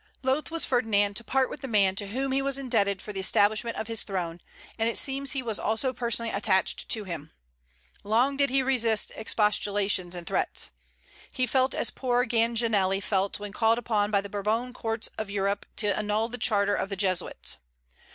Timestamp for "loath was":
0.23-0.65